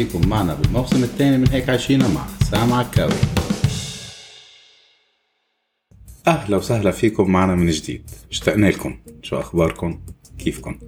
فيكم 0.00 0.28
معنا 0.28 0.54
بالموسم 0.54 1.04
الثاني 1.04 1.38
من 1.38 1.48
هيك 1.48 1.68
عايشينا 1.68 2.08
مع 2.08 2.26
سام 2.50 2.72
عكاوي 2.72 3.12
أهلا 6.26 6.56
وسهلا 6.56 6.90
فيكم 6.90 7.30
معنا 7.30 7.54
من 7.54 7.70
جديد. 7.70 8.10
اشتقنا 8.30 8.66
لكم. 8.66 8.98
شو 9.22 9.40
أخباركم؟ 9.40 10.00
كيفكم؟ 10.38 10.78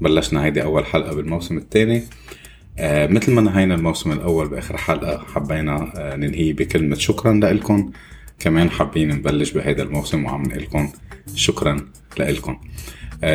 بلشنا 0.00 0.44
هيدي 0.44 0.62
أول 0.62 0.86
حلقة 0.86 1.14
بالموسم 1.14 1.58
الثاني. 1.58 2.02
آه 2.78 3.06
مثل 3.06 3.32
ما 3.32 3.40
نهينا 3.40 3.74
الموسم 3.74 4.12
الأول 4.12 4.48
بآخر 4.48 4.76
حلقة 4.76 5.24
حبينا 5.34 5.92
آه 5.96 6.16
ننهي 6.16 6.52
بكلمة 6.52 6.96
شكرا 6.96 7.32
لكم 7.32 7.90
كمان 8.38 8.70
حابين 8.70 9.08
نبلش 9.08 9.50
بهذا 9.50 9.82
الموسم 9.82 10.24
وعم 10.24 10.42
نقول 10.42 10.62
لكم 10.62 10.92
شكرا 11.34 11.88
لكم 12.18 12.52
آه 12.52 12.66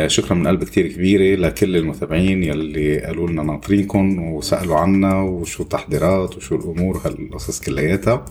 شكرا 0.06 0.34
من 0.34 0.46
قلب 0.46 0.64
كتير 0.64 0.92
كبيرة 0.92 1.40
لكل 1.40 1.76
المتابعين 1.76 2.42
يلي 2.42 3.00
قالوا 3.00 3.28
لنا 3.28 3.42
ناطرينكم 3.42 4.18
وسألوا 4.18 4.76
عنا 4.76 5.20
وشو 5.20 5.62
التحضيرات 5.62 6.36
وشو 6.36 6.56
الأمور 6.56 7.00
هالقصص 7.04 7.60
كلياتها. 7.60 8.24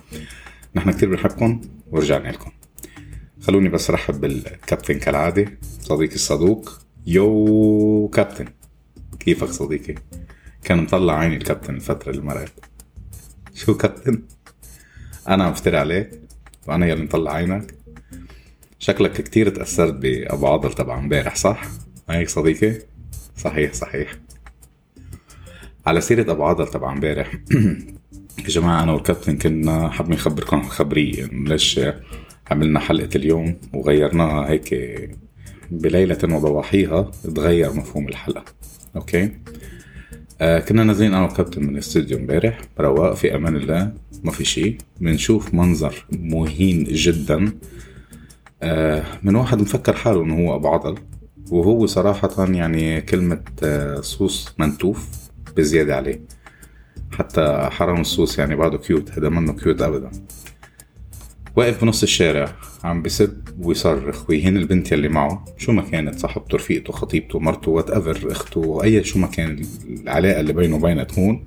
نحن 0.76 0.92
كتير 0.92 1.10
بنحبكم 1.10 1.62
ورجعنا 1.92 2.30
لكم 2.30 2.52
خلوني 3.42 3.70
بس 3.70 3.92
رحب 3.92 4.22
بالكابتن 4.22 5.00
كالعادة 5.00 5.58
صديقي 5.82 6.16
الصدوق. 6.16 6.80
يو 7.08 8.12
كابتن 8.14 8.46
كيفك 9.20 9.50
صديقي؟ 9.50 9.96
كان 10.64 10.78
مطلع 10.78 11.20
عيني 11.20 11.36
الكابتن 11.36 11.76
الفترة 11.76 12.12
اللي 12.12 12.22
مرقت. 12.22 12.54
شو 13.54 13.78
كابتن؟ 13.78 14.24
أنا 15.28 15.44
عم 15.44 15.54
فتر 15.54 15.76
عليك 15.76 16.10
وأنا 16.68 16.88
يلي 16.88 17.04
مطلع 17.04 17.34
عينك. 17.34 17.85
شكلك 18.80 19.12
كتير 19.12 19.50
تأثرت 19.50 19.94
بأبو 19.94 20.48
عضل 20.48 20.74
تبع 20.74 21.00
امبارح 21.00 21.36
صح؟ 21.36 21.62
هيك 22.10 22.30
صديقي؟ 22.30 22.74
صحيح 23.38 23.74
صحيح 23.74 24.16
على 25.86 26.02
سيرة 26.02 26.32
أبو 26.32 26.44
عضل 26.44 26.68
تبع 26.68 26.92
امبارح 26.92 27.32
يا 28.40 28.48
جماعة 28.48 28.84
أنا 28.84 28.92
والكابتن 28.92 29.38
كنا 29.38 29.90
حابين 29.90 30.16
نخبركم 30.16 30.64
خبرية 30.64 31.26
ليش 31.32 31.80
عملنا 32.52 32.80
حلقة 32.80 33.10
اليوم 33.16 33.56
وغيرناها 33.74 34.50
هيك 34.50 34.76
بليلة 35.72 36.18
وضواحيها 36.24 37.12
تغير 37.36 37.74
مفهوم 37.74 38.08
الحلقة 38.08 38.46
أوكي 38.96 39.32
آه 40.42 40.60
كنا 40.60 40.84
نازلين 40.84 41.14
أنا 41.14 41.24
والكابتن 41.24 41.64
من 41.64 41.70
الاستوديو 41.70 42.18
امبارح 42.18 42.62
رواق 42.80 43.14
في 43.14 43.36
أمان 43.36 43.56
الله 43.56 43.94
ما 44.24 44.32
في 44.32 44.46
شيء 44.46 44.78
بنشوف 45.02 45.54
منظر 45.54 46.06
مهين 46.12 46.84
جدا 46.84 47.52
من 49.24 49.36
واحد 49.36 49.62
مفكر 49.62 49.94
حاله 49.94 50.24
إنه 50.24 50.48
هو 50.48 50.56
أبو 50.56 50.68
عضل 50.68 50.96
وهو 51.52 51.86
صراحة 51.86 52.30
يعني 52.40 53.02
كلمة 53.02 53.42
آه 53.64 54.02
صوص 54.02 54.56
منتوف 54.60 55.10
بزيادة 55.58 55.96
عليه. 55.96 56.22
حتى 57.12 57.70
حرام 57.72 58.02
الصوص 58.02 58.40
يعني 58.40 58.56
بعده 58.56 58.78
cute 58.78 59.12
هذا 59.12 59.30
منه 59.30 59.54
cute 59.54 59.82
ابدا. 59.82 60.12
واقف 61.56 61.84
بنص 61.84 62.04
الشارع 62.04 62.56
عم 62.84 63.02
بسب 63.02 63.44
ويصرخ 63.60 64.30
ويهين 64.30 64.58
البنت 64.58 64.92
يلي 64.92 65.10
معه. 65.10 65.46
شو 65.58 65.72
ما 65.72 65.82
كانت 65.82 66.20
صاحبته 66.20 66.56
رفيقته 66.56 66.94
خطيبته 66.94 67.40
مرته 67.40 67.72
whatever 67.72 68.32
أخته 68.32 68.84
أي 68.84 69.04
شو 69.04 69.20
ما 69.20 69.28
كان 69.28 69.66
العلاقة 69.90 70.40
اللي 70.40 70.54
بينه 70.54 70.76
وبينها 70.76 71.04
تكون 71.04 71.44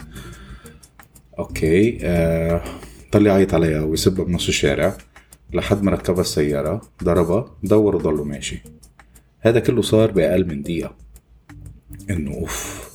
أوكي 1.39 1.99
آه 2.03 2.65
طلع 3.13 3.31
يعيط 3.31 3.55
عليها 3.55 3.83
ويسبها 3.83 4.25
بنص 4.25 4.49
الشارع. 4.49 4.97
لحد 5.53 5.83
ما 5.83 5.91
ركبها 5.91 6.21
السيارة 6.21 6.81
ضربها 7.05 7.57
دور 7.63 7.97
وضله 7.97 8.25
ماشي. 8.25 8.63
هذا 9.41 9.61
كله 9.61 9.83
صار 9.83 10.11
بأقل 10.11 10.47
من 10.47 10.63
دقيقة. 10.63 10.97
إنه 12.11 12.35
أوف. 12.35 12.89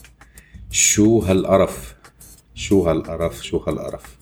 شو 0.70 1.20
هالقرف؟ 1.20 1.96
شو 2.54 2.82
هالقرف؟ 2.82 3.44
شو 3.44 3.58
هالقرف؟ 3.58 4.18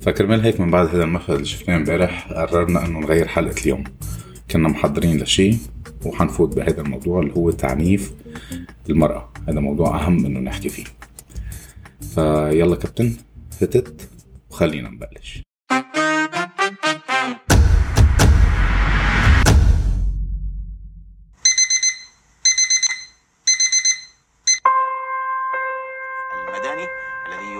فكرمال 0.00 0.40
هيك 0.40 0.60
من 0.60 0.70
بعد 0.70 0.86
هذا 0.86 1.04
المشهد 1.04 1.30
اللي 1.30 1.44
شفناه 1.44 1.76
امبارح؟ 1.76 2.32
قررنا 2.32 2.86
إنه 2.86 2.98
نغير 3.00 3.28
حلقة 3.28 3.62
اليوم. 3.62 3.84
كنا 4.50 4.68
محضرين 4.68 5.22
لشيء 5.22 5.58
وحنفوت 6.04 6.56
بهذا 6.56 6.80
الموضوع 6.80 7.20
اللي 7.20 7.32
هو 7.36 7.50
تعنيف 7.50 8.12
المرأة. 8.90 9.32
هذا 9.48 9.60
موضوع 9.60 10.04
أهم 10.04 10.26
إنه 10.26 10.40
نحكي 10.40 10.68
فيه. 10.68 10.84
فيلا 12.14 12.76
كابتن 12.76 13.16
فتت 13.50 14.08
وخلينا 14.50 14.90
نبلش. 14.90 15.42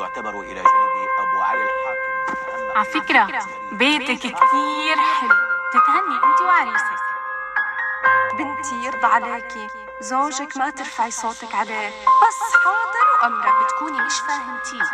يعتبر 0.00 0.40
إلى 0.40 0.54
جانب 0.54 1.08
أبو 1.18 1.42
علي 1.42 1.62
الحاكم. 1.62 2.76
على 2.76 2.84
فكرة 2.84 3.46
بيتك 3.72 4.18
كتير 4.18 4.96
حلو. 4.96 5.36
تتهني 5.72 6.16
أنت 6.24 6.40
وعريسك. 6.40 7.04
بنتي 8.38 8.74
يرضى 8.84 9.06
عليكي 9.06 9.68
زوجك 10.00 10.56
ما 10.56 10.70
ترفعي 10.70 11.10
صوتك 11.10 11.54
عليه. 11.54 11.88
بس 11.88 12.40
حاضر 12.64 13.06
وأمرك 13.22 13.54
بتكوني 13.64 14.00
مش 14.06 14.20
فاهمتيه 14.20 14.84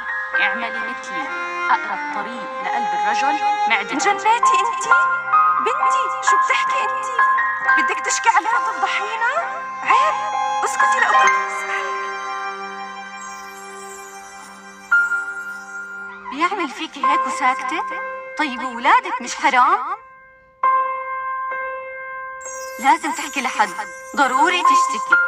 اعملي 0.40 0.80
مثلي. 0.90 1.28
أقرب 1.70 2.14
طريق 2.14 2.62
لقلب 2.64 2.88
الرجل 2.94 3.40
معدتك. 3.68 3.92
جنيتي 3.92 4.28
أنتي؟ 4.28 4.90
بنتي 5.60 6.04
شو 6.30 6.36
بتحكي 6.36 6.80
أنتي؟ 6.82 7.16
بدك 7.78 8.00
تشكي 8.00 8.28
عليها 8.28 8.58
تفضحينا؟ 8.58 9.32
عيب 9.82 10.14
اسكتي 10.64 11.00
لأبوك 11.00 11.69
بيعمل 16.40 16.68
فيكي 16.68 17.06
هيك 17.06 17.20
وساكتة؟ 17.26 17.84
طيب 18.38 18.62
ولادك 18.62 19.22
مش 19.22 19.34
حرام؟ 19.34 19.78
لازم 22.78 23.12
تحكي 23.12 23.40
لحد. 23.40 23.68
ضروري 24.16 24.62
تشتكي. 24.62 25.20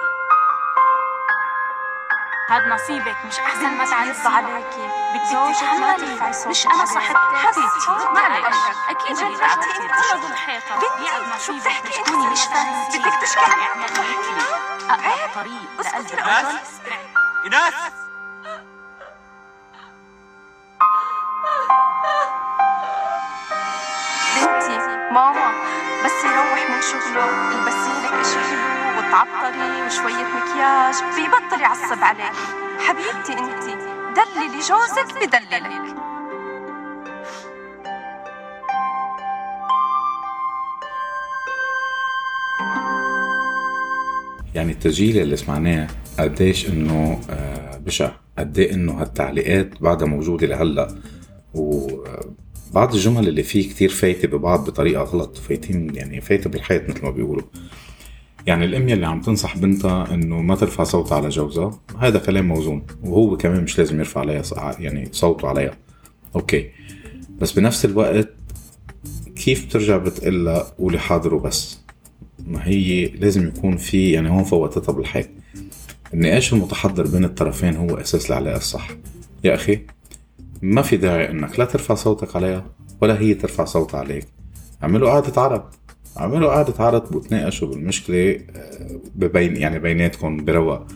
هاد 2.49 2.63
نصيبك 2.69 3.17
مش 3.27 3.39
أحسن 3.39 3.71
ما 3.79 3.85
تعرفي 3.85 4.29
عليكي 4.29 4.89
بدك 5.15 5.57
تتحملي 5.59 6.15
مش 6.47 6.67
أنا. 6.67 6.85
صاحبتك. 6.85 7.37
حبيبتي 7.37 8.11
ما 8.15 8.21
عليك 8.21 8.45
أكيد. 8.91 9.19
قلب 9.19 10.25
الحيطه 10.31 10.79
بيعد 10.99 11.23
بنتي 11.23 11.45
شو 11.47 11.57
بتحكي؟ 11.59 11.89
بتكوني 11.89 12.23
انتي 12.23 12.33
مش 12.33 12.45
فاهمتي 12.45 12.99
بدك 12.99 13.23
تشكي. 13.23 13.41
تفضحينا 13.41 13.85
مثلي 13.85 14.43
اقرب 14.91 15.35
طريق 15.35 15.81
لقلب 15.81 16.61
اسكتي 16.61 18.02
بس 26.23 26.29
يروح 26.29 26.71
من 26.71 26.83
شغله. 26.83 27.25
البسي 27.59 27.91
لك 28.05 28.13
اشي 28.21 28.39
حلو 28.39 28.99
وتعطري 28.99 29.87
وشوية 29.87 30.25
مكياج. 30.25 30.95
بيبطل 31.17 31.61
يعصب 31.61 32.05
عليك. 32.05 32.33
حبيبتي 32.79 33.33
انتي 33.33 33.75
دللي 34.17 34.59
جوزك 34.59 35.15
بدللك. 35.17 35.97
يعني 44.55 44.73
التسجيل 44.73 45.19
اللي 45.19 45.37
سمعناه 45.37 45.89
قديش 46.19 46.69
إنه 46.69 47.21
آه، 47.31 47.77
بشع. 47.79 48.11
قد 48.39 48.59
إيه 48.59 48.75
إنه 48.75 48.93
هالتعليقات 48.93 49.83
بعدها 49.83 50.07
موجودة 50.07 50.47
لهلأ. 50.47 50.89
وبعض 52.73 52.95
الجمل 52.95 53.29
اللي 53.29 53.43
فيه 53.43 53.69
كتير 53.69 53.89
فايتة 53.89 54.29
ببعض 54.29 54.65
بطريقة 54.71 55.03
غلط 55.03 55.37
فايتين 55.37 55.95
يعني 55.95 56.21
فايتة 56.21 56.51
بالحيط 56.51 56.91
مثل 56.91 57.03
ما 57.03 57.11
بيقولوا. 57.11 57.43
يعني 58.47 58.65
الام 58.65 58.89
اللي 58.89 59.07
عم 59.07 59.21
تنصح 59.21 59.57
بنتها 59.57 60.15
إنه 60.15 60.41
ما 60.41 60.55
ترفع 60.57 60.85
صوتها 60.85 61.17
على 61.17 61.29
جوزها 61.29 61.81
هذا 61.99 62.19
كلام 62.19 62.49
موزون 62.49 62.87
وهو 63.05 63.37
كمان 63.37 63.65
مش 63.65 63.79
لازم 63.79 63.99
يرفع 63.99 64.21
عليها 64.21 64.43
يعني 64.79 65.09
صوته 65.13 65.49
عليها. 65.49 65.77
okay. 66.37 66.71
بس 67.39 67.53
بنفس 67.53 67.85
الوقت 67.85 68.35
كيف 69.37 69.67
بترجع 69.67 69.97
بتقلها 69.97 70.59
قولي 70.79 70.99
حاضر 70.99 71.35
وبس؟ 71.35 71.81
ما 72.47 72.69
هي 72.69 73.07
لازم 73.07 73.49
يكون 73.49 73.77
في 73.77 74.11
يعني 74.11 74.31
هون 74.31 74.45
فوتتها 74.45 74.93
بالحيط. 74.93 75.29
النقاش 76.15 76.53
المتحضر 76.53 77.07
بين 77.07 77.25
الطرفين 77.25 77.77
هو 77.77 77.95
أساس 77.95 78.31
العلاقة 78.31 78.57
الصح. 78.57 78.91
يا 79.45 79.55
أخي. 79.55 79.81
ما 80.63 80.83
في 80.83 80.97
داعي 80.97 81.31
إنك 81.31 81.59
لا 81.59 81.65
ترفع 81.65 81.95
صوتك 81.95 82.37
عليها 82.37 82.65
ولا 83.01 83.21
هي 83.21 83.35
ترفع 83.35 83.65
صوتها 83.65 84.01
عليك. 84.01 84.27
اعملوا 84.83 85.11
قعدة 85.11 85.43
عرب. 85.43 85.65
اعملوا 86.19 86.51
قعدة 86.51 86.85
عرب 86.85 87.15
وتناقشوا 87.15 87.69
بالمشكلة 87.69 88.41
آه، 88.57 89.01
ببين 89.15 89.57
يعني 89.57 89.79
بيناتكم 89.79 90.45
برواق 90.45 90.87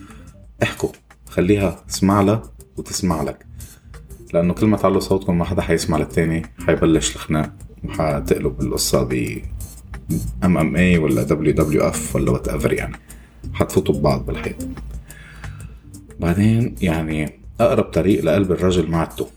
احكوا. 0.63 0.89
خليها 1.29 1.83
تسمع 1.87 2.21
لها 2.21 2.41
وتسمع 2.77 3.23
لك. 3.23 3.45
لأنه 4.33 4.53
كل 4.53 4.65
ما 4.65 4.77
تعلوا 4.77 4.99
صوتكم 4.99 5.37
ما 5.37 5.45
حدا 5.45 5.61
حيسمع 5.61 5.97
للتاني 5.97 6.41
حيبلش 6.65 7.15
الخناق 7.15 7.53
وحتقلب 7.83 8.61
القصة 8.61 9.03
ب 9.03 9.41
MMA 10.43 10.97
ولا 10.97 11.23
WWF 11.23 12.15
ولا 12.15 12.31
whatever 12.31 12.73
يعني. 12.73 12.95
حتفوتوا 13.53 13.95
ببعض 13.95 14.25
بالحيط. 14.25 14.55
بعدين 16.19 16.75
يعني 16.81 17.39
أقرب 17.59 17.83
طريق 17.83 18.23
لقلب 18.23 18.51
الرجل 18.51 18.91
معدته 18.91 19.27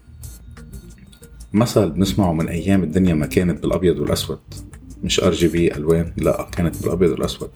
مثل 1.53 1.91
بنسمعه 1.91 2.33
من 2.33 2.49
أيام 2.49 2.83
الدنيا 2.83 3.15
ما 3.15 3.27
كانت 3.27 3.63
بالأبيض 3.63 3.99
والأسود. 3.99 4.41
مش 5.03 5.21
RGB 5.21 5.77
ألوان 5.77 6.13
لا 6.17 6.49
كانت 6.53 6.83
بالأبيض 6.83 7.11
والأسود. 7.11 7.51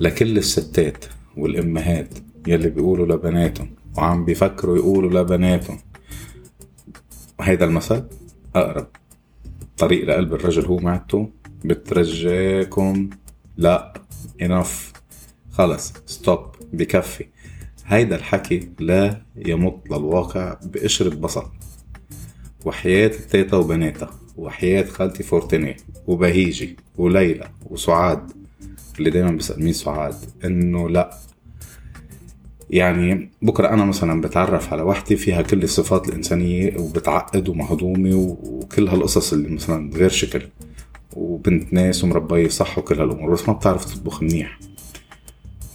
لكل 0.00 0.38
الستات 0.38 1.04
والأمهات 1.36 2.08
يلي 2.46 2.70
بيقولوا 2.70 3.06
لبناتهم 3.06 3.70
وعم 3.96 4.24
بيفكروا 4.24 4.76
يقولوا 4.76 5.22
لبناتهم. 5.22 5.78
هيدا 7.40 7.64
المثل 7.64 8.04
أقرب 8.54 8.86
طريق 9.78 10.04
لقلب 10.04 10.34
الرجل 10.34 10.64
هو 10.64 10.76
معدته 10.76 11.30
بترجاكم. 11.64 13.10
لا 13.56 13.92
enough 14.42 14.92
خلص 15.50 15.92
stop 16.06 16.40
بكفي. 16.72 17.26
هيدا 17.86 18.16
الحكي 18.16 18.70
لا 18.78 19.22
يمط 19.36 19.90
للواقع 19.90 20.56
بقشرة 20.62 21.14
بصل 21.14 21.46
وحياة 22.68 23.08
تيتا 23.30 23.56
وبناتها 23.56 24.10
وحياة 24.36 24.84
خالتي 24.84 25.22
فورتيني 25.22 25.76
وبهيجي 26.06 26.76
وليلى 26.98 27.48
وسعاد 27.70 28.32
اللي 28.98 29.10
دايما 29.10 29.30
بيسأل 29.30 29.64
مين 29.64 29.72
سعاد 29.72 30.14
إنه 30.44 30.88
لا. 30.88 31.18
يعني 32.70 33.30
بكرة 33.42 33.68
أنا 33.68 33.84
مثلا 33.84 34.20
بتعرف 34.20 34.72
على 34.72 34.82
وحدة 34.82 35.16
فيها 35.16 35.42
كل 35.42 35.62
الصفات 35.62 36.08
الإنسانية 36.08 36.78
وبتعقل 36.78 37.48
ومهضومة 37.48 38.36
وكل 38.40 38.88
هالقصص 38.88 39.32
اللي 39.32 39.48
مثلا 39.48 39.90
غير 39.94 40.08
شكل 40.08 40.42
وبنت 41.16 41.72
ناس 41.72 42.04
ومربية 42.04 42.48
صح 42.48 42.78
وكل 42.78 43.00
هالأمور 43.00 43.30
بس 43.32 43.48
ما 43.48 43.54
بتعرف 43.54 43.84
تطبخ 43.84 44.22
منيح. 44.22 44.58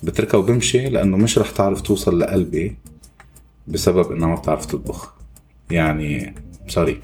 بتركها 0.03 0.37
وبمشي 0.37 0.89
لأنه 0.89 1.17
مش 1.17 1.37
رح 1.37 1.51
تعرف 1.51 1.81
توصل 1.81 2.19
لقلبي 2.19 2.75
بسبب 3.67 4.11
إنها 4.11 4.27
ما 4.27 4.35
بتعرف 4.35 4.65
تطبخ. 4.65 5.13
يعني 5.71 6.35
sorry. 6.67 7.01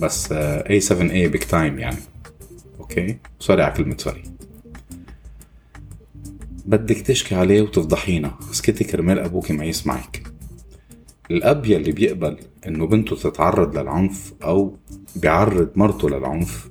بس 0.00 0.32
it's 0.32 1.08
a 1.08 1.12
big 1.12 1.44
time 1.44 1.78
يعني. 1.78 1.96
okay؟ 2.80 3.18
sorry 3.38 3.62
على 3.62 3.74
كلمة 3.74 3.96
sorry. 3.98 4.22
بدك 6.66 7.00
تشكي 7.00 7.34
عليه 7.34 7.62
وتفضحينا 7.62 8.34
اسكتي 8.50 8.84
كرمال 8.84 9.18
أبوك 9.18 9.50
ما 9.50 9.64
يسمعك. 9.64 10.22
الأب 11.30 11.66
يلي 11.66 11.92
بيقبل 11.92 12.36
إنه 12.66 12.86
بنته 12.86 13.16
تتعرض 13.16 13.78
للعنف 13.78 14.34
أو 14.44 14.76
بيعرض 15.16 15.70
مرته 15.76 16.10
للعنف 16.10 16.68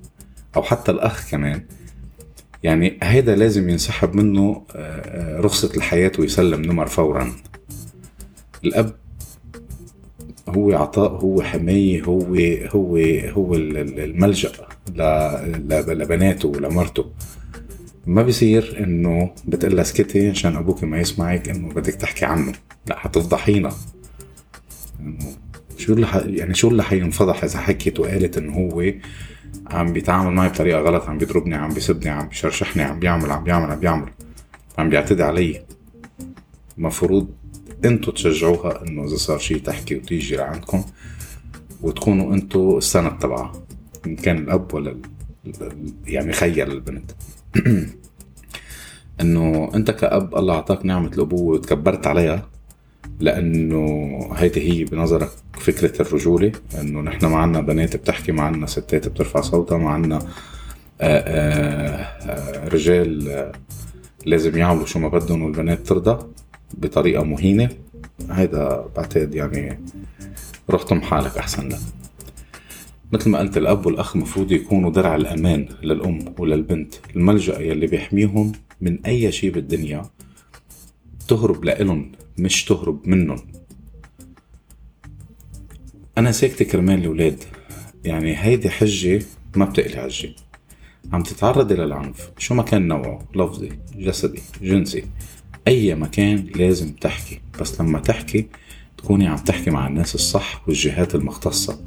أو 0.56 0.64
حتى 0.64 0.92
الأخ 0.92 1.32
كمان 1.32 1.66
يعني 2.64 2.98
هيدا 3.04 3.36
لازم 3.36 3.70
ينسحب 3.70 4.16
منه 4.16 4.64
آه، 4.76 5.38
آه، 5.38 5.42
رخصة 5.42 5.72
الحياة 5.78 6.12
ويسلم 6.20 6.62
نمر 6.62 6.88
فورا. 6.88 7.34
الأب 8.64 8.96
هو 10.50 10.74
عطاء 10.74 11.12
هو 11.12 11.42
حماية 11.42 12.04
هو 12.04 12.36
هو 12.76 12.98
هو 13.32 13.56
الملجأ 13.56 14.52
لبناته 15.94 16.48
ولمرته. 16.50 17.06
ما 18.06 18.22
بيصير 18.24 18.84
إنه 18.84 19.32
بتقلها 19.48 19.82
اسكتي 19.82 20.30
عشان 20.30 20.56
أبوك 20.56 20.84
ما 20.84 21.00
يسمعك 21.00 21.50
إنه 21.50 21.70
بدك 21.70 21.94
تحكي 21.94 22.26
عنه. 22.26 22.54
لا 22.88 23.00
حتفضحينا 23.00 23.70
شو 25.78 25.94
اللي 25.94 26.08
يعني 26.26 26.54
شو 26.54 26.68
اللي 26.68 26.84
حينفضح 26.84 27.44
إذا 27.44 27.60
حكيت 27.60 28.00
وقالت 28.00 28.38
إنه 28.38 28.54
هو 28.54 28.84
عم 29.68 29.94
بيتعامل 29.94 30.32
معي 30.32 30.50
بطريقة 30.50 30.80
غلط 30.80 31.04
عم 31.04 31.18
بيضربني 31.18 31.56
عم 31.56 31.74
بيسبني 31.74 32.10
عم 32.10 32.28
بيشرشحني 32.28 32.84
عم 32.84 33.00
بيعمل 33.00 33.32
عم 33.32 33.44
بيعمل 33.44 33.72
عم 33.72 33.80
بيعمل 33.80 34.10
عم 34.78 34.90
بيعتدي 34.90 35.24
علي. 35.24 35.62
المفروض 36.78 37.28
انتو 37.86 38.12
تشجعوها 38.12 38.84
انه 38.84 39.06
اذا 39.06 39.16
صار 39.16 39.38
شيء 39.38 39.58
تحكي 39.58 39.96
وتيجي 39.96 40.36
لعندكم 40.36 40.84
وتكونوا 41.82 42.34
انتو 42.34 42.78
السند 42.78 43.20
تبعها 43.20 43.52
إن 44.06 44.16
كان 44.16 44.38
الأب 44.38 44.74
ولا 44.74 44.98
يعني 46.06 46.34
خير 46.34 46.72
البنت 46.72 47.12
إنه 49.22 49.72
أنت 49.76 49.92
كأب 49.92 50.36
الله 50.36 50.54
أعطاك 50.56 50.86
نعمة 50.86 51.08
الأبوة 51.08 51.42
وتكبرت 51.42 52.08
عليها 52.08 52.50
لأنه 53.20 54.30
هيدي 54.36 54.72
هي 54.72 54.84
بنظرك 54.84 55.30
فكرة 55.54 56.02
الرجولة 56.02 56.52
إنه 56.82 57.02
نحن 57.02 57.26
معنا 57.26 57.62
بنات 57.62 57.96
بتحكي 57.96 58.32
معنا 58.32 58.68
ستات 58.68 59.08
بترفع 59.08 59.42
صوتها 59.42 59.78
معنا 59.78 60.16
آه، 60.16 60.24
آه، 61.02 62.02
آه، 62.02 62.68
رجال 62.68 63.52
لازم 64.26 64.58
يعملوا 64.58 64.86
شو 64.86 65.00
ما 65.00 65.08
بدهم 65.08 65.42
والبنات 65.42 65.88
ترضى. 65.88 66.28
بطريقة 66.74 67.24
مهينة. 67.24 67.70
هيدا 68.30 68.88
بعتقد 68.96 69.36
يعني 69.36 69.80
رحتم 70.70 71.02
حالك 71.02 71.38
أحسن 71.38 71.70
لك 71.70 71.80
مثل 73.12 73.30
ما 73.30 73.40
قلت 73.40 73.58
الأب 73.58 73.86
والأخ 73.86 74.16
مفروض 74.16 74.52
يكونوا 74.52 74.92
درع 74.92 75.16
الأمان 75.16 75.70
للأم 75.84 76.36
وللبنت. 76.40 76.94
الملجأ 77.16 77.60
يلي 77.60 77.88
بيحميهم 77.88 78.52
من 78.82 79.06
أي 79.06 79.32
شيء 79.32 79.52
بالدنيا 79.52 80.06
تهرب 81.28 81.66
لإلن 81.66 82.12
مش 82.38 82.66
تهرب 82.66 83.08
منهم. 83.08 83.40
أنا 86.18 86.32
ساكتة 86.32 86.66
كرمال 86.66 87.00
الأولاد. 87.00 87.44
يعني 88.06 88.36
هيدي 88.38 88.70
حجة 88.70 89.22
ما 89.56 89.66
بتقلي 89.66 89.98
عجة 89.98 90.36
عم 91.14 91.24
تتعرضي 91.24 91.76
للعنف. 91.76 92.32
شو 92.38 92.54
ما 92.56 92.64
كان 92.64 92.88
نوعه 92.88 93.28
لفظي 93.36 93.70
جسدي 93.96 94.42
جنسي. 94.62 95.04
أي 95.68 95.96
مكان 95.96 96.48
لازم 96.56 96.92
تحكي. 96.92 97.40
بس 97.62 97.82
لما 97.82 98.00
تحكي 98.00 98.46
تكوني 98.98 99.28
عم 99.28 99.38
تحكي 99.38 99.70
مع 99.70 99.88
الناس 99.88 100.16
الصح 100.16 100.64
والجهات 100.68 101.16
المختصة. 101.16 101.80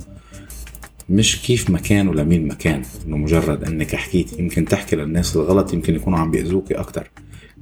مش 1.08 1.42
كيف 1.42 1.70
مكان 1.70 2.08
ولا 2.08 2.24
مين 2.24 2.48
مكان. 2.48 2.82
إنه 3.06 3.16
مجرد 3.16 3.64
إنك 3.64 3.96
حكيت. 3.96 4.38
يمكن 4.38 4.64
تحكي 4.64 4.96
للناس 4.96 5.36
الغلط 5.36 5.72
يمكن 5.74 5.94
يكونوا 5.94 6.18
عم 6.18 6.30
بيأذوكي 6.30 6.74
أكتر. 6.74 7.10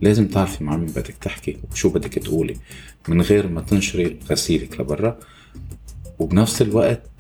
لازم 0.01 0.29
تعرفي 0.29 0.65
مع 0.65 0.77
مين 0.77 0.87
بدك 0.87 1.15
تحكي 1.21 1.57
وشو 1.73 1.89
بدك 1.89 2.15
تقولي. 2.15 2.57
من 3.09 3.23
غير 3.23 3.49
ما 3.49 3.61
تنشري 3.61 4.17
غسيلك 4.31 4.81
لبرا. 4.81 5.19
وبنفس 6.19 6.63
الوقت 6.63 7.11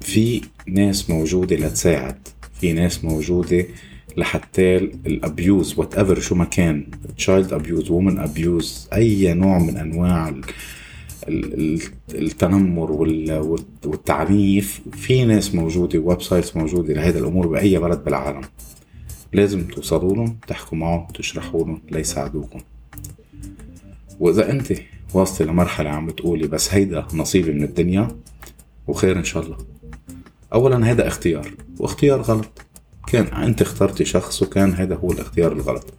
في 0.00 0.40
ناس 0.66 1.10
موجودة 1.10 1.56
لتساعد. 1.56 2.28
في 2.60 2.72
ناس 2.72 3.04
موجودة 3.04 3.66
لحتى 4.16 4.76
ال 4.76 5.78
abuse 5.78 5.98
whatever 5.98 6.20
شو 6.20 6.34
ما 6.34 6.44
كان 6.44 6.86
child 7.16 7.52
abuse 7.52 7.90
women 7.90 8.18
abuse 8.18 8.88
أي 8.92 9.34
نوع 9.34 9.58
من 9.58 9.76
أنواع 9.76 10.34
التنمر 12.14 12.92
والتعنيف 13.84 14.80
في 14.92 15.24
ناس 15.24 15.54
موجودة 15.54 15.98
websites 15.98 16.56
موجودة 16.56 16.94
لهذه 16.94 17.18
الأمور 17.18 17.46
بأي 17.46 17.78
بلد 17.78 18.04
بالعالم. 18.04 18.40
لازم 19.32 19.64
توصلوا 19.64 20.14
لهم 20.14 20.38
تحكوا 20.46 20.78
معهم 20.78 21.06
تشرحوا 21.14 21.64
لهم 21.64 21.82
ليساعدوكم 21.90 22.60
وإذا 24.20 24.50
أنت 24.50 24.72
واصلة 25.14 25.46
لمرحلة 25.46 25.90
عم 25.90 26.06
بتقولي 26.06 26.46
بس 26.46 26.74
هيدا 26.74 27.06
نصيبي 27.14 27.52
من 27.52 27.62
الدنيا 27.62 28.08
وخير 28.86 29.18
إن 29.18 29.24
شاء 29.24 29.42
الله. 29.42 29.56
أولا 30.52 30.88
هيدا 30.88 31.06
اختيار 31.06 31.50
واختيار 31.78 32.20
غلط. 32.20 32.65
كان 33.06 33.26
أنت 33.26 33.62
اخترتي 33.62 34.04
شخص 34.04 34.42
وكان 34.42 34.74
هذا 34.74 34.94
هو 34.94 35.12
الاختيار 35.12 35.52
الغلط. 35.52 35.94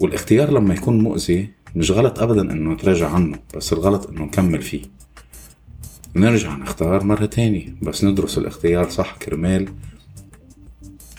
والاختيار 0.00 0.50
لما 0.50 0.74
يكون 0.74 0.98
مؤذي 0.98 1.50
مش 1.76 1.90
غلط 1.90 2.18
ابدا 2.18 2.42
إنه 2.52 2.72
نتراجع 2.72 3.08
عنه 3.08 3.38
بس 3.56 3.72
الغلط 3.72 4.10
إنه 4.10 4.24
نكمل 4.24 4.62
فيه. 4.62 4.82
نرجع 6.16 6.56
نختار 6.56 7.04
مرة 7.04 7.26
تانية 7.26 7.74
بس 7.82 8.04
ندرس 8.04 8.38
الاختيار 8.38 8.88
صح 8.88 9.16
كرمال. 9.16 9.68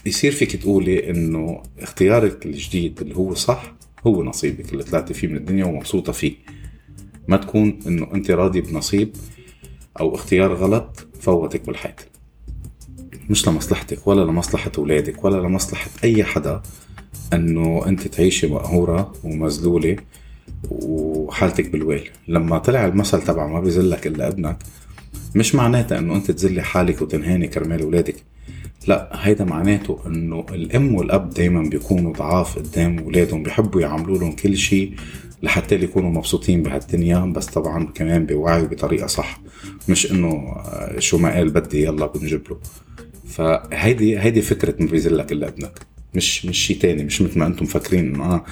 يصير 0.05 0.31
فيك 0.31 0.55
تقولي 0.55 1.09
إنه 1.09 1.63
اختيارك 1.79 2.45
الجديد 2.45 3.01
اللي 3.01 3.15
هو 3.15 3.33
صح 3.33 3.73
هو 4.07 4.23
نصيبك 4.23 4.71
اللي 4.73 4.83
طلعتي 4.83 5.13
فيه 5.13 5.27
من 5.27 5.37
الدنيا 5.37 5.65
ومبسوطة 5.65 6.11
فيه. 6.11 6.35
ما 7.27 7.37
تكون 7.37 7.79
إنه 7.87 8.07
أنت 8.13 8.31
راضي 8.31 8.61
بنصيب 8.61 9.15
أو 9.99 10.15
اختيار 10.15 10.53
غلط 10.53 11.07
فوتك 11.19 11.65
بالحياة. 11.65 11.95
مش 13.29 13.47
لمصلحتك 13.47 14.07
ولا 14.07 14.31
لمصلحة 14.31 14.71
أولادك 14.77 15.23
ولا 15.23 15.47
لمصلحة 15.47 15.89
أي 16.03 16.23
حدا 16.23 16.61
أنه 17.33 17.87
أنت 17.87 18.07
تعيشي 18.07 18.47
مقهورة 18.47 19.13
ومذلولة 19.23 19.95
وحالتك 20.69 21.69
بالويل. 21.69 22.09
لما 22.27 22.57
طلع 22.57 22.85
المثل 22.85 23.21
تبع 23.21 23.47
ما 23.47 23.59
بيذلك 23.59 24.07
إلا 24.07 24.27
ابنك 24.27 24.57
مش 25.35 25.55
معناتها 25.55 25.99
أنه 25.99 26.15
أنت 26.15 26.31
تذلي 26.31 26.61
حالك 26.61 27.01
وتنهاني 27.01 27.47
كرمال 27.47 27.81
أولادك. 27.81 28.15
لا 28.87 29.09
هيدا 29.13 29.45
معناته 29.45 29.99
إنه 30.07 30.45
الأم 30.51 30.95
والأب 30.95 31.29
دايما 31.29 31.69
بيكونوا 31.69 32.13
ضعاف 32.13 32.59
قدام 32.59 32.99
أولادهم 32.99 33.43
بيحبوا 33.43 33.81
يعملوا 33.81 34.17
لهم 34.17 34.31
كل 34.31 34.57
شيء 34.57 34.93
لحتى 35.43 35.75
يكونوا 35.75 36.09
مبسوطين 36.09 36.63
بهالدنيا 36.63 37.19
بس 37.19 37.45
طبعا 37.45 37.85
كمان 37.95 38.25
بوعي 38.25 38.65
بطريقه 38.65 39.07
صح. 39.07 39.41
مش 39.89 40.11
إنه 40.11 40.55
شو 40.99 41.17
ما 41.17 41.33
قال 41.35 41.49
بدي 41.49 41.83
يلا 41.83 42.05
بنجيب 42.05 42.41
له. 42.49 42.57
فهيدي 43.31 44.19
هيدي 44.19 44.41
فكرة 44.41 44.85
بيذلك 44.85 45.31
إلا 45.31 45.47
ابنك. 45.47 45.79
مش 46.15 46.45
مش 46.45 46.57
شيء 46.57 46.77
تاني 46.77 47.03
مش 47.03 47.21
مثل 47.21 47.39
ما 47.39 47.47
أنتم 47.47 47.65
مفكرين 47.65 48.15
إنه 48.15 48.25
أنا 48.25 48.43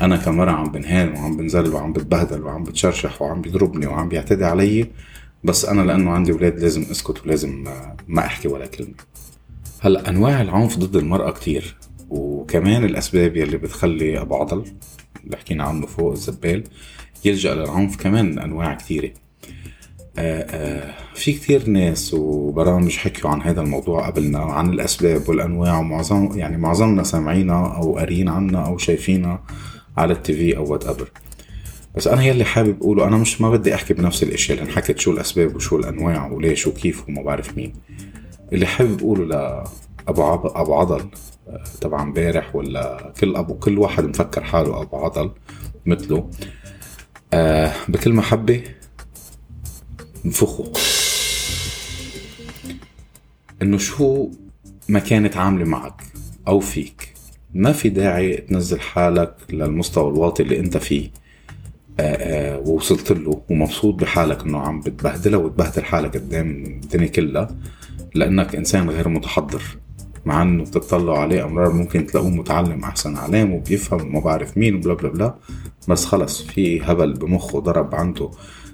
أنا 0.00 0.16
كمرة 0.16 0.50
عم 0.50 0.72
بنهان 0.72 1.12
وعم 1.12 1.36
بنزل 1.36 1.74
وعم 1.74 1.92
بتبهدل 1.92 2.42
وعم 2.42 2.64
بتشرشح 2.64 3.22
وعم 3.22 3.40
بيضربني 3.40 3.86
وعم 3.86 4.08
بيعتدي 4.08 4.44
علي 4.44 4.86
بس 5.44 5.64
أنا 5.64 5.82
لأنه 5.82 6.10
عندي 6.10 6.32
أولاد 6.32 6.60
لازم 6.60 6.82
أسكت 6.82 7.26
ولازم 7.26 7.64
آه، 7.68 7.96
ما 8.08 8.26
أحكي 8.26 8.48
ولا 8.48 8.66
كلمة. 8.66 8.94
هلأ 9.80 10.08
أنواع 10.08 10.40
العنف 10.42 10.78
ضد 10.78 10.96
المرأة 10.96 11.30
كتير 11.30 11.76
وكمان 12.10 12.84
الأسباب 12.84 13.36
يلي 13.36 13.56
بتخلي 13.56 14.20
أبو 14.20 14.36
عضل 14.36 14.64
اللي 15.24 15.36
حكينا 15.36 15.64
عنه 15.64 15.86
فوق 15.86 16.12
الزبال 16.12 16.64
يلجأ 17.24 17.54
للعنف 17.54 17.96
كمان 17.96 18.38
أنواع 18.38 18.74
كثيره 18.74 19.10
آه، 20.18 20.42
آه، 20.42 20.94
في 21.14 21.32
كثير 21.32 21.68
ناس 21.68 22.14
وبرامج 22.14 22.96
حكيوا 22.96 23.30
عن 23.30 23.42
هذا 23.42 23.60
الموضوع 23.60 24.06
قبلنا 24.06 24.38
عن 24.38 24.70
الأسباب 24.70 25.28
والأنواع 25.28 25.78
ومعظم 25.78 26.38
يعني 26.38 26.56
معظمنا 26.58 27.02
سامعينها 27.02 27.76
أو 27.76 27.98
قاريين 27.98 28.28
عنها 28.28 28.66
أو 28.66 28.78
شايفينها 28.78 29.42
على 29.96 30.12
ال 30.12 30.32
TV 30.32 30.56
أو 30.56 30.72
whatever 30.72 31.10
بس 31.96 32.06
أنا 32.06 32.22
يلي 32.24 32.44
حابب 32.44 32.76
أقوله 32.80 33.08
أنا 33.08 33.16
مش 33.16 33.40
ما 33.40 33.50
بدي 33.50 33.74
أحكي 33.74 33.94
بنفس 33.94 34.22
الاشياء 34.22 34.58
اللي 34.58 34.70
انحكت 34.70 34.98
شو 34.98 35.10
الأسباب 35.10 35.56
وشو 35.56 35.76
الأنواع 35.76 36.26
وليش 36.32 36.66
وكيف 36.66 37.08
وما 37.08 37.22
بعرف 37.22 37.56
مين. 37.56 37.72
اللي 38.52 38.66
حابب 38.66 39.00
أقوله 39.00 39.24
لابو 39.24 40.22
عب... 40.22 40.46
أبو 40.46 40.74
عضل 40.74 41.10
آه، 41.48 41.64
تبع 41.80 42.02
امبارح 42.02 42.56
ولا 42.56 43.12
كل 43.20 43.36
ابو 43.36 43.54
كل 43.54 43.78
واحد 43.78 44.04
مفكر 44.04 44.44
حاله 44.44 44.82
أبو 44.82 44.96
عضل 44.96 45.30
مثله 45.86 46.30
آه 47.32 47.72
بكل 47.88 48.12
محبه 48.12 48.62
انفخوا 50.24 50.66
إنه 53.62 53.78
شو 53.78 54.30
ما 54.88 54.98
كانت 54.98 55.36
عاملة 55.36 55.64
معك 55.64 56.02
أو 56.48 56.60
فيك؟ 56.60 57.14
ما 57.54 57.72
في 57.72 57.88
داعي 57.88 58.36
تنزل 58.36 58.80
حالك 58.80 59.36
للمستوى 59.50 60.10
الواطي 60.10 60.42
اللي 60.42 60.58
أنت 60.58 60.76
فيه. 60.76 61.10
آآ 62.00 62.16
آآ 62.54 62.56
ووصلت 62.56 63.12
له 63.12 63.42
ومبسوط 63.50 63.94
بحالك 63.94 64.42
إنه 64.42 64.58
عم 64.58 64.80
بتبهدلها 64.80 65.38
وتبهدل 65.38 65.84
حالك 65.84 66.16
قدام 66.16 66.50
الدنيا 66.50 67.06
كلها 67.06 67.56
لأنك 68.14 68.54
إنسان 68.54 68.90
غير 68.90 69.08
متحضر. 69.08 69.62
مع 70.24 70.42
إنه 70.42 70.64
بتطلعوا 70.64 71.18
عليه 71.18 71.44
أمرار 71.44 71.72
ممكن 71.72 72.06
تلاقوه 72.06 72.30
متعلم 72.30 72.84
أحسن 72.84 73.16
علام 73.16 73.52
وبيفهم 73.54 74.00
وما 74.06 74.20
بعرف 74.20 74.58
مين 74.58 74.74
وبلا 74.74 74.94
بلا 74.94 75.08
بلا. 75.08 75.34
بس 75.88 76.04
خلص 76.04 76.42
في 76.42 76.82
هبل 76.82 77.12
بمخه 77.12 77.60
ضرب 77.60 77.94
عنده 77.94 78.30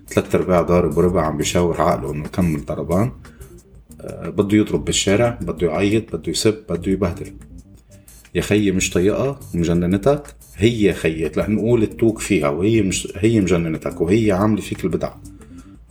ثلاث 0.09 0.35
أرباع 0.35 0.63
ضارب 0.63 0.97
وربع 0.97 1.23
عم 1.27 1.37
بيشاور 1.37 1.81
عقله 1.83 2.13
إنه 2.13 2.25
يكمل 2.25 2.65
ضربان. 2.65 3.03
آه، 3.07 3.38
بده 4.05 4.57
يضرب 4.57 4.85
بالشارع 4.85 5.39
بده 5.43 5.67
يعيط 5.67 6.17
بده 6.17 6.31
يسب 6.31 6.65
بده 6.69 6.93
يبهدل. 6.93 7.33
يا 8.35 8.41
خيي 8.41 8.71
مش 8.73 8.91
طيقة 8.91 9.41
ومجننتك 9.55 10.35
هي 10.57 10.93
خيي 10.93 11.31
لنقول 11.37 11.83
التوك 11.83 12.19
فيها 12.19 12.49
وهي 12.49 12.83
مش 12.83 13.09
هي 13.17 13.41
مجننتك 13.41 14.01
وهي 14.01 14.33
عاملة 14.33 14.61
فيك 14.61 14.85
البدع. 14.85 15.13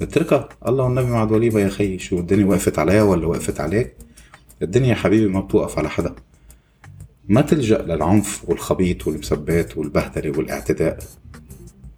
اتركها. 0.01 0.49
الله 0.67 0.83
والنبي 0.83 1.07
مع 1.11 1.23
وليبة 1.23 1.59
يا 1.59 1.69
خيي. 1.69 1.99
شو 1.99 2.19
الدنيا 2.19 2.45
وقفت 2.45 2.79
عليها 2.79 3.03
ولا 3.03 3.27
وقفت 3.27 3.59
عليك؟ 3.59 3.93
الدنيا 4.61 4.89
يا 4.89 4.95
حبيبي 4.95 5.27
ما 5.27 5.39
بتوقف 5.39 5.79
على 5.79 5.89
حدا. 5.89 6.15
ما 7.29 7.41
تلجأ 7.41 7.81
للعنف 7.81 8.49
والخبيط 8.49 9.07
والمسبات 9.07 9.77
والبهدلة 9.77 10.37
والاعتداء. 10.37 10.97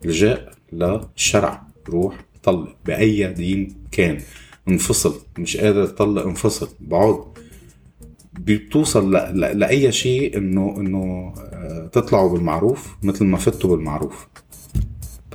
الجأ 0.05 0.49
للشرع 0.73 1.67
روح 1.89 2.15
طلق 2.43 2.75
بأي 2.85 3.33
دين 3.33 3.75
كان. 3.91 4.19
انفصل 4.67 5.15
مش 5.37 5.57
قادر 5.57 5.85
تطلق 5.85 6.25
انفصل 6.25 6.69
بعد. 6.79 7.23
بتوصل 8.33 9.15
ل... 9.15 9.17
ل... 9.17 9.59
لأي 9.59 9.91
شيء 9.91 10.37
إنه 10.37 10.75
إنه 10.77 11.33
آه، 11.37 11.89
تطلعوا 11.91 12.29
بالمعروف 12.29 12.95
مثل 13.03 13.25
ما 13.25 13.37
فتوا 13.37 13.75
بالمعروف. 13.75 14.27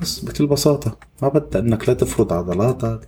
بس 0.01 0.19
بكل 0.19 0.47
بساطة 0.47 0.97
ما 1.21 1.27
بدها 1.27 1.61
إنك 1.61 1.89
لا 1.89 1.95
تفرض 1.95 2.33
عضلاتك 2.33 2.99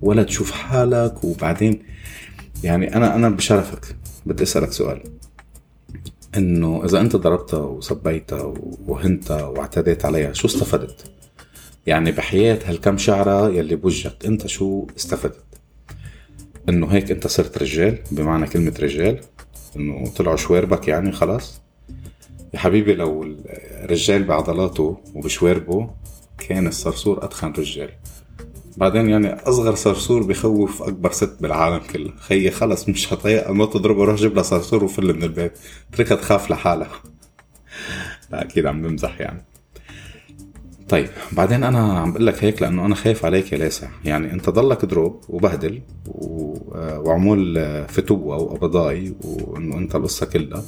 ولا 0.00 0.22
تشوف 0.22 0.50
حالك 0.50 1.24
وبعدين 1.24 1.82
يعني 2.64 2.96
أنا 2.96 3.14
أنا 3.14 3.28
بشرفك. 3.28 3.96
بدي 4.26 4.42
أسألك 4.42 4.72
سؤال. 4.72 5.02
إنه 6.36 6.84
إذا 6.84 7.00
أنت 7.00 7.16
ضربتها 7.16 7.60
وسبيتها 7.60 8.54
وهنتها 8.86 9.42
واعتديت 9.42 10.04
عليها 10.04 10.32
شو 10.32 10.46
استفدت؟ 10.46 11.12
يعني 11.86 12.12
بحياة 12.12 12.58
هالكم 12.64 12.98
شعرة 12.98 13.48
يلي 13.48 13.76
بوجهك 13.76 14.26
أنت 14.26 14.46
شو 14.46 14.86
استفدت؟ 14.96 15.44
إنه 16.68 16.86
هيك 16.86 17.10
أنت 17.10 17.26
صرت 17.26 17.58
رجال 17.58 17.98
بمعنى 18.10 18.46
كلمة 18.46 18.74
رجال 18.80 19.20
إنه 19.76 20.06
طلعوا 20.16 20.36
شواربك 20.36 20.88
يعني 20.88 21.12
خلاص. 21.12 21.60
يا 22.54 22.58
حبيبي 22.58 22.94
لو 22.94 23.22
الرجال 23.84 24.24
بعضلاته 24.24 25.00
وبشواربه 25.14 25.90
كان 26.48 26.66
الصرصور 26.66 27.24
اتخن 27.24 27.52
رجال. 27.58 27.90
بعدين 28.76 29.08
يعني 29.08 29.32
أصغر 29.32 29.74
صرصور 29.74 30.22
بخوف 30.22 30.82
أكبر 30.82 31.12
ست 31.12 31.36
بالعالم 31.40 31.78
كله 31.78 32.12
خيي 32.18 32.50
خلص 32.50 32.88
مش 32.88 33.12
هطيق 33.12 33.50
ما 33.50 33.66
تضربه 33.66 34.04
روح 34.04 34.16
جيب 34.16 34.34
لها 34.34 34.42
صرصور 34.42 34.84
وفل 34.84 35.14
من 35.16 35.22
البيت. 35.22 35.52
اتركها 35.92 36.14
تخاف 36.14 36.50
لحالها. 36.50 37.02
لا 38.30 38.42
أكيد 38.44 38.66
عم 38.66 38.82
بمزح 38.82 39.20
يعني. 39.20 39.44
طيب 40.88 41.08
بعدين 41.32 41.64
أنا 41.64 41.98
عم 41.98 42.12
بقول 42.12 42.26
لك 42.26 42.44
هيك 42.44 42.62
لأنه 42.62 42.86
أنا 42.86 42.94
خايف 42.94 43.24
عليك 43.24 43.52
يا 43.52 43.58
لاسع. 43.58 43.88
يعني 44.04 44.32
أنت 44.32 44.50
ضلك 44.50 44.84
دروب 44.84 45.24
وبهدل 45.28 45.82
وعمول 46.74 47.58
فتوة 47.88 48.36
وقبضاي 48.36 49.14
وإنه 49.24 49.78
أنت 49.78 49.94
القصة 49.94 50.26
كلها. 50.26 50.64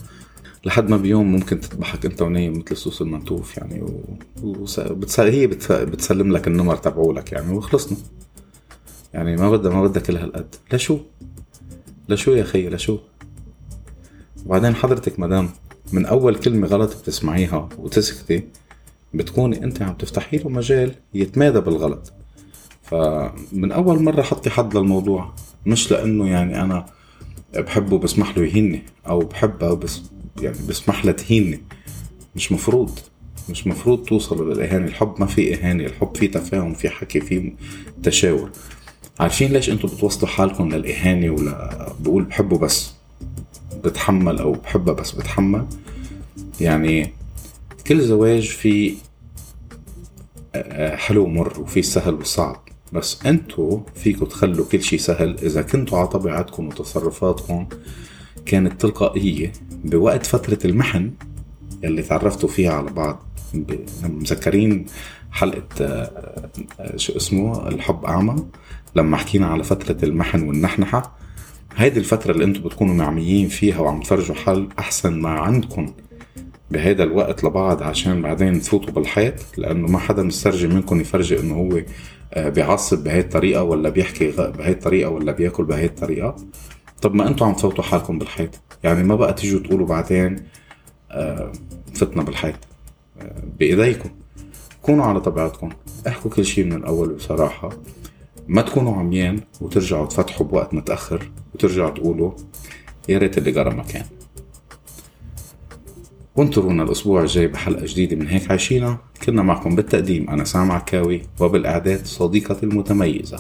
لحد 0.65 0.89
ما 0.89 0.97
بيوم 0.97 1.33
ممكن 1.33 1.61
تذبحك 1.61 2.07
أنت 2.07 2.23
ونايم 2.23 2.53
مثل 2.53 2.65
السوس 2.71 3.03
المنتوف 3.03 3.57
يعني 3.57 3.83
و... 3.83 4.01
وس... 4.43 4.81
بتس... 4.81 5.21
هي 5.21 5.47
بت... 5.47 5.73
بتسلم 5.73 6.33
لك 6.33 6.47
النمر 6.47 6.77
تبعولك 6.77 7.33
يعني 7.33 7.53
وخلصنا. 7.53 7.99
يعني 9.15 9.37
ما 9.37 9.51
بدها 9.51 9.73
ما 9.73 9.83
بدها 9.83 10.03
كل 10.03 10.17
هالقد. 10.17 10.55
لشو؟ 10.73 10.99
لشو 12.09 12.33
يا 12.33 12.45
خيي 12.45 12.69
لشو؟ 12.69 12.99
وبعدين 14.47 14.75
حضرتك 14.75 15.21
مدام 15.21 15.51
من 15.93 16.07
أول 16.07 16.37
كلمة 16.37 16.67
غلط 16.67 16.97
بتسمعيها 17.03 17.69
وتسكتي 17.79 18.43
بتكوني 19.15 19.65
أنت 19.65 19.83
عم 19.83 19.95
تفتحي 19.95 20.37
له 20.37 20.49
مجال 20.49 20.95
يتمادى 21.15 21.61
بالغلط. 21.61 22.13
فمن 22.83 23.73
أول 23.73 24.03
مرة 24.03 24.23
حطي 24.23 24.51
حد 24.51 24.77
للموضوع. 24.77 25.35
مش 25.67 25.91
لأنه 25.91 26.29
يعني 26.29 26.63
أنا 26.63 26.87
بحبه 27.55 27.99
بسمح 27.99 28.39
له 28.39 28.45
يهيني 28.45 28.83
أو 29.07 29.19
بحبها 29.19 29.75
بس 29.75 30.03
يعني 30.41 30.57
بسمح 30.69 31.05
لها 31.05 31.13
تهيني. 31.13 31.61
مش 32.37 32.53
مفروض 32.53 32.99
مش 33.51 33.67
مفروض 33.67 34.05
توصلوا 34.05 34.55
للإهانة. 34.55 34.87
الحب 34.87 35.15
ما 35.19 35.27
في 35.27 35.55
إهانة 35.55 35.85
الحب 35.85 36.17
في 36.17 36.29
تفاهم 36.29 36.75
في 36.75 36.89
حكي 36.89 37.21
في 37.21 37.53
تشاور. 38.03 38.51
عارفين 39.21 39.53
ليش 39.53 39.71
أنتم 39.71 39.89
بتوصلوا 39.89 40.27
حالكم 40.33 40.69
للإهانة 40.69 41.31
ولا 41.31 41.93
بقول 42.01 42.23
بحبه 42.25 42.59
بس 42.59 42.93
بتحمل 43.85 44.39
أو 44.39 44.53
بحبها 44.53 44.95
بس 44.95 45.11
بتحمل؟ 45.13 45.67
يعني 46.61 47.13
كل 47.87 48.01
زواج 48.01 48.49
في 48.49 48.95
حلو 50.95 51.25
ومر 51.25 51.61
وفي 51.61 51.83
سهل 51.83 52.15
وصعب. 52.15 52.64
بس 52.95 53.27
انتو 53.27 53.81
فيكم 53.95 54.27
تخلوا 54.27 54.67
كل 54.73 54.83
شيء 54.83 54.99
سهل. 54.99 55.37
إذا 55.43 55.63
كنتوا 55.63 55.99
على 55.99 56.07
طبيعتكم 56.09 56.69
وتصرفاتكم 56.69 57.67
كانت 58.47 58.81
تلقائية 58.81 59.53
بوقت 59.85 60.27
فترة 60.27 60.59
المحن 60.65 61.13
اللي 61.85 62.03
تعرفتوا 62.03 62.49
فيها 62.49 62.73
على 62.73 62.91
بعض. 62.91 63.23
مذكرين 64.03 64.87
حلقة 65.31 65.67
آه، 65.81 66.51
آه، 66.81 66.97
شو 66.97 67.17
اسمه؟ 67.17 67.69
الحب 67.69 68.05
أعمى. 68.05 68.37
لما 68.97 69.17
حكينا 69.17 69.47
على 69.47 69.65
فترة 69.65 70.05
المحن 70.05 70.49
والنحنحة 70.49 71.17
هيدي 71.77 71.99
الفترة 72.01 72.33
اللي 72.33 72.45
أنتم 72.45 72.63
بتكونوا 72.63 72.95
معميين 72.95 73.49
فيها 73.49 73.79
وعم 73.79 74.01
تفرجوا 74.01 74.35
حل 74.35 74.69
أحسن 74.79 75.21
ما 75.21 75.31
عندكم. 75.31 75.95
بهذا 76.71 77.03
الوقت 77.03 77.45
لبعض 77.45 77.83
عشان 77.83 78.23
بعدين 78.23 78.61
تفوتوا 78.61 78.95
بالحيط 78.95 79.35
لأنه 79.59 79.89
ما 79.89 79.99
حدا 79.99 80.23
مسترجي 80.23 80.67
منكم 80.67 81.01
يفرجي 81.01 81.41
إنه 81.41 81.55
هو 81.55 81.81
آه، 82.35 82.49
بيعصب 82.49 83.05
بهي 83.05 83.21
الطريقة 83.21 83.63
ولا 83.63 83.89
بيحكي 83.89 84.31
بهي 84.31 84.73
الطريقة 84.73 85.11
ولا 85.11 85.33
بياكل 85.33 85.65
بهي 85.65 85.85
الطريقة. 85.85 86.37
طب 87.03 87.15
ما 87.15 87.29
أنتم 87.29 87.47
عم 87.47 87.55
تفوتوا 87.55 87.85
حالكم 87.85 88.19
بالحيط. 88.19 88.51
يعني 88.85 89.03
ما 89.03 89.15
بقى 89.15 89.33
تيجوا 89.33 89.61
تقولوا 89.61 89.87
بعدين 89.87 90.37
آه، 91.11 91.53
فتنا 91.95 92.23
بالحيط 92.23 92.55
آه، 93.21 93.43
بإيديكم. 93.59 94.09
كونوا 94.83 95.05
على 95.05 95.21
طبيعتكم. 95.21 95.69
احكوا 96.09 96.31
كل 96.31 96.45
شيء 96.45 96.65
من 96.65 96.73
الأول 96.73 97.09
بصراحة. 97.09 97.71
ما 98.49 98.63
تكونوا 98.63 98.97
عميان 98.97 99.41
وترجعوا 99.61 100.07
تفتحوا 100.07 100.47
بوقت 100.47 100.75
متأخر 100.75 101.31
وترجعوا 101.55 101.91
تقولوا 101.91 102.33
يا 103.09 103.19
ريت 103.19 103.39
اللي 103.39 103.53
جرى 103.53 103.71
مكان. 103.71 104.05
وانطرونا 106.37 106.83
الأسبوع 106.83 107.23
الجاي 107.23 107.47
بحلقة 107.47 107.87
جديدة 107.87 108.17
من 108.17 108.29
هيك 108.29 108.51
عايشينا. 108.51 108.99
كنا 109.27 109.43
معكم 109.43 109.75
بالتقديم 109.75 110.31
أنا 110.31 110.45
سام 110.45 110.71
عكاوي 110.71 111.23
وبالإعداد 111.41 112.07
صديقتي 112.07 112.67
المتميزة. 112.67 113.39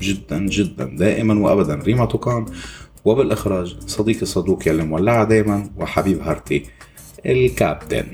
جدا 0.00 0.46
جدا 0.46 0.84
دائما 0.84 1.40
وأبدا 1.40 1.74
ريما 1.74 2.04
توكان. 2.04 2.46
وبالإخراج 3.04 3.76
صديقي 3.86 4.22
الصدوق 4.22 4.68
يلي 4.68 4.84
مولعة 4.84 5.24
دائما 5.24 5.70
وحبيب 5.76 6.20
هارتي 6.20 6.62
الكابتن. 7.26 8.04